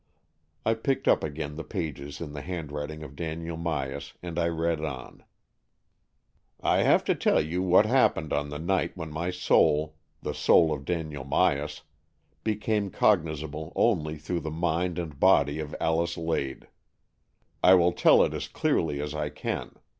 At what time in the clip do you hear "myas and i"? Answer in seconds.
3.55-4.47